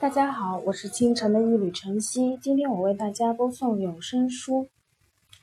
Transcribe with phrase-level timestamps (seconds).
[0.00, 2.38] 大家好，我是清晨的一缕晨曦。
[2.40, 4.62] 今天我为大家播送有声书《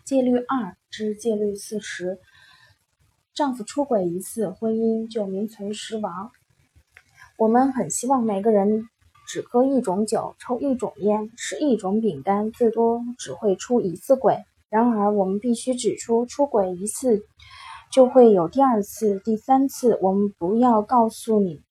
[0.05, 2.11] 戒律二之戒律四十》。
[3.33, 6.31] 丈夫出轨一次，婚姻就名存实亡。
[7.37, 8.87] 我们很希望每个人
[9.27, 14.37] 只喝一种酒，抽一种烟，吃一种饼干，最多只会出一次轨。
[14.69, 17.25] 然而，我们必须指出，出轨一次
[17.91, 19.99] 就会有第二次、第三次。
[20.01, 21.61] 我们不要告诉你，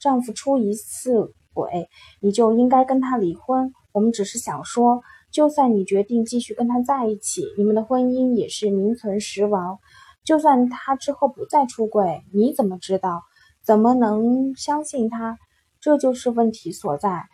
[0.00, 1.34] 丈夫出一次。
[1.54, 1.88] 鬼，
[2.20, 3.72] 你就应该跟他离婚。
[3.92, 9.78] 我们只是想说，就算你决定继续跟他在一起，你们的婚姻也是名存实亡。
[10.24, 13.22] 就算他之后不再出轨，你怎么知道？
[13.64, 15.38] 怎么能相信他？
[15.80, 17.24] 这就是问题所在。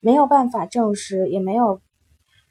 [0.00, 1.80] 没有办法证实，也没有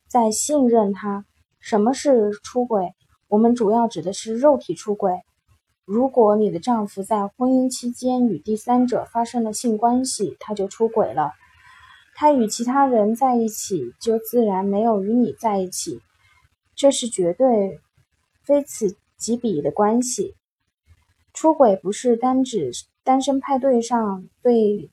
[0.08, 1.26] 再信任他。
[1.60, 2.94] 什么是出轨？
[3.28, 5.14] 我们主要指的是肉体出轨。
[5.88, 11.32] 如果你的丈夫在婚姻期间与第三者发生了性关系，他就出轨了。
[12.14, 16.02] 他与其他人在一起，就自然没有与你在一起，
[16.76, 17.80] 这是绝对
[18.44, 20.36] 非此即彼的关系。
[21.34, 22.72] 出轨不是单指
[23.06, 24.92] 单身派对上对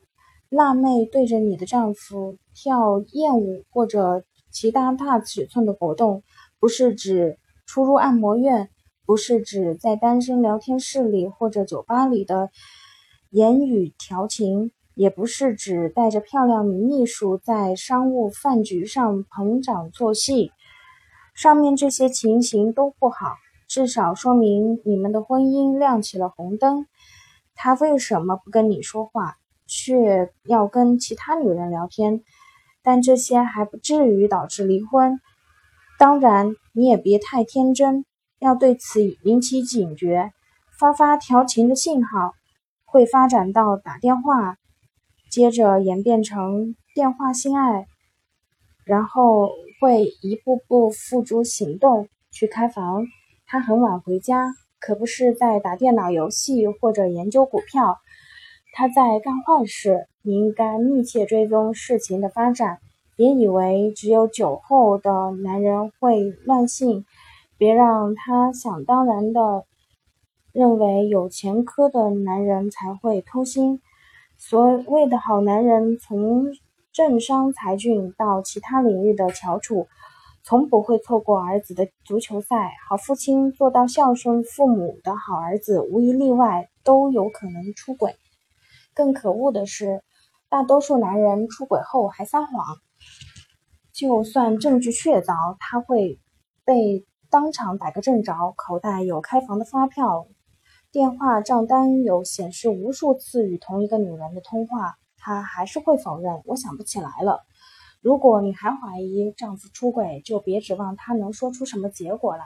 [0.48, 6.22] 辣妹对着你的丈夫跳艳舞或者其他大尺寸的活动，
[6.60, 8.70] 不是指出入按摩院。
[9.06, 12.50] 不是指在单身聊天室里或者酒吧里的
[13.30, 20.52] 言语调情，也不是指带着漂亮女秘书在商务饭局上捧场作戏。
[21.34, 23.34] 上面这些情形都不好，
[23.66, 26.86] 至少说明你们的婚姻亮起了红灯。
[27.54, 32.22] 他为什么不跟你说话，却要跟其他女人聊天？
[32.82, 35.20] 但这些还不至于导致离婚。
[35.98, 38.04] 当然，你也别太天真。
[38.44, 40.30] 要对此引起警觉，
[40.78, 42.34] 发发调情的信号
[42.84, 44.58] 会发展到打电话，
[45.30, 47.86] 接着演变成电话性爱，
[48.84, 49.48] 然后
[49.80, 53.06] 会一步步付诸行动去开房。
[53.46, 57.96] 他很晚回家，可不是在打电脑游戏或者研究股票，
[58.74, 60.06] 他在干坏事。
[60.20, 62.76] 你应该密切追踪事情的发展，
[63.16, 67.06] 别以为只有酒后的男人会乱性。
[67.56, 69.64] 别让他想当然的
[70.52, 73.80] 认为有前科的男人才会偷腥。
[74.36, 76.46] 所谓的好男人，从
[76.92, 79.86] 政商才俊到其他领域的翘楚，
[80.42, 82.72] 从不会错过儿子的足球赛。
[82.88, 88.16] 好父亲做到孝顺父母的好儿子，无一例外都有可能出轨。
[88.94, 90.02] 更可恶的是，
[90.48, 92.52] 大多数男人出轨后还撒谎，
[93.92, 96.18] 就算证据确凿，他会
[96.64, 97.06] 被。
[97.34, 100.28] 当场打个正着，口袋有开房的发票，
[100.92, 106.42] 电话账单有显示无数次与同一个女人的通话，他还是会否认。
[106.44, 107.40] 我想不起来了。
[108.00, 112.44] 如果你还怀疑丈夫出轨，就别指望他能说出什么结果来，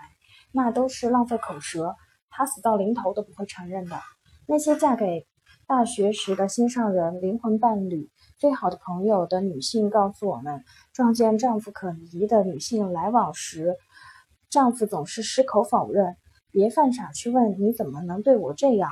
[0.53, 1.95] 那都是浪费口舌，
[2.31, 4.01] 他死到临头都不会承认的。
[4.47, 5.27] 那些嫁给
[5.67, 13.77] 大学时的心上人、灵魂伴侣、最好的朋友的女性告诉我们，撞见丈夫可疑的女性来往时。
[14.51, 16.17] 丈夫总是矢口否认，
[16.51, 18.91] 别犯傻去问你怎么能对我这样？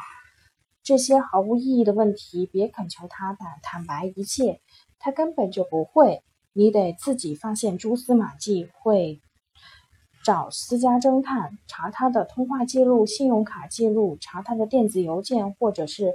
[0.83, 4.61] 这些毫无意义的问题，别恳求他坦坦白一切，
[4.99, 6.23] 他根本就不会。
[6.53, 9.21] 你得自己发现蛛丝马迹，会
[10.25, 16.13] 找私家侦探查他的通话记录、信用卡记录，查他的电子邮件，或者是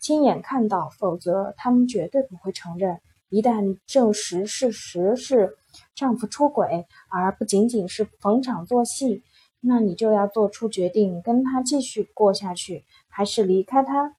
[0.00, 3.00] 亲眼看到，否则他们绝对不会承认。
[3.28, 5.57] 一旦证实事实是
[5.94, 9.22] 丈夫出轨，而不仅仅是逢场作戏，
[9.60, 14.16] 那你就要做出决定，跟他继续过下去，还是离开他。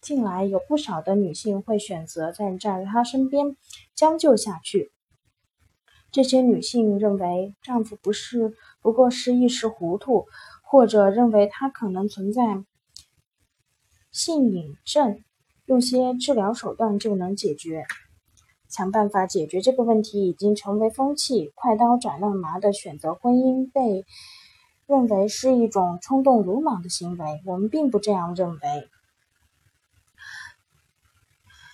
[0.00, 3.56] 近来有不少的女性会选择站在他身边
[3.94, 4.92] 将就下去。
[6.10, 10.26] 这些女性认为丈夫不是不过是一时糊涂，
[10.62, 12.64] 或者认为他可能存在
[14.10, 15.22] 性瘾症。
[15.66, 17.84] 用些治疗手段就能解决，
[18.70, 21.52] 想办法解决这个问题已经成为风气。
[21.54, 24.06] 快刀斩乱麻的选择婚姻被
[24.86, 28.58] 认为是一种冲动鲁莽的行为，我们并不这样认为。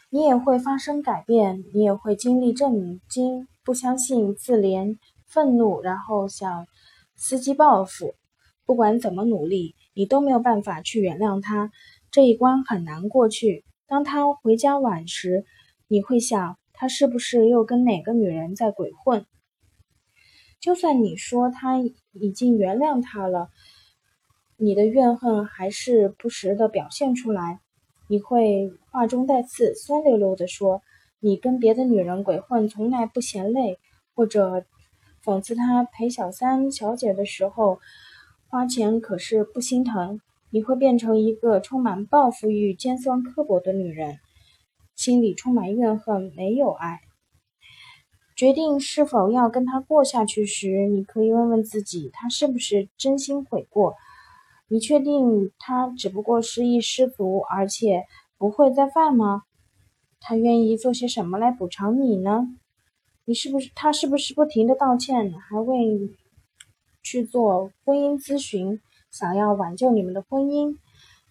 [0.09, 4.97] 你也会发生改变，你也会经历震惊、不相信、自怜、
[5.27, 6.67] 愤怒，然后想
[7.19, 8.15] 伺机报复。
[8.65, 11.71] 不管怎么努力，你都没有办法去原谅他，
[12.11, 13.65] 这一关很难过去。
[13.87, 15.45] 当他回家晚时，
[15.87, 19.27] 你会想他是不是又跟哪个女人在鬼混？
[20.61, 21.79] 就算你说他
[22.13, 23.49] 已经原谅他了，
[24.57, 27.61] 你的怨恨还是不时的表现出来。
[28.09, 30.81] 你会话中带刺、酸溜溜的说
[31.19, 33.79] ：“你跟别的女人鬼混从来不嫌累，
[34.15, 34.65] 或者
[35.25, 37.81] 讽刺他陪小三小姐的时候
[38.49, 40.21] 花钱可是不心疼，
[40.51, 44.19] 你会变成一个充满报复欲、尖酸刻薄的女人，
[44.97, 47.01] 心里充满怨恨，没有爱。
[48.35, 53.95] 决定是否要跟他过下去时，你可以问问自己，他是不是真心悔过？
[54.69, 58.05] 你确定他只不过失忆失足，而且
[58.37, 59.43] 不会再犯吗？
[60.19, 62.49] 他愿意做些什么来补偿你呢？
[63.27, 66.11] 你是不是他是不是不停的道歉，还为
[67.03, 70.77] 去做婚姻咨询，想要挽救你们的婚姻？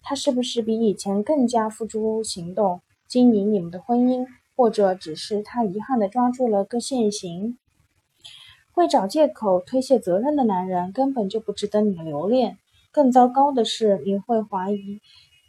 [0.02, 4.26] 他是不是比以前更加付诸行动，经营你们的婚姻？
[4.54, 7.58] 或者只是他遗憾的抓住了个现行，
[8.72, 12.56] 会找借口推卸责任的男人根本就不值得你留恋。
[12.90, 15.00] 更糟糕的是，你会怀疑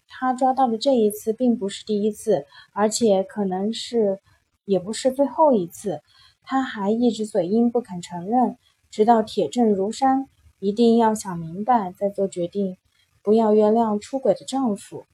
[0.09, 4.19] 他抓到的这一次并不是第一次，而且可能是
[4.65, 6.01] 也不是最后一次。
[6.43, 8.57] 他还一直嘴硬不肯承认，
[8.91, 10.27] 直到铁证如山。
[10.59, 12.77] 一定要想明白再做决定，
[13.21, 15.05] 不要原谅出轨的丈夫。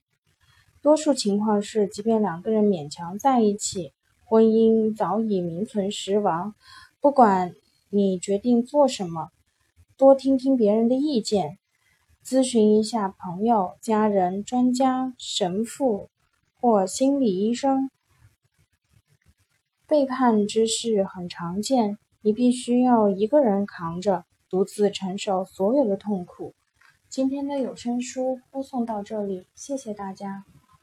[0.83, 3.93] 多数情况是，即便两个人勉强在一起，
[4.25, 6.55] 婚姻早已名存实亡。
[6.99, 7.55] 不管
[7.89, 9.29] 你决定做什么，
[9.97, 11.57] 多听听别人的意见，
[12.25, 16.09] 咨询一下朋友、家人、专家、神父
[16.59, 17.89] 或心理医生。
[19.87, 26.53] 背叛之事很常见，你必须要一个人扛着，独自承受所有的痛苦。
[27.07, 30.43] 今天的有声书播送到这里，谢谢大家。